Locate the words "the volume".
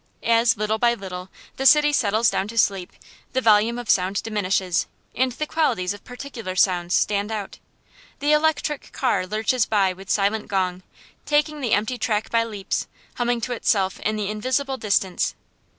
3.33-3.77